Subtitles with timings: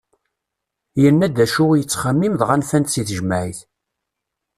[1.01, 3.59] Yenna-d acu yettxemmim dɣa nfan-t si tejmaɛit.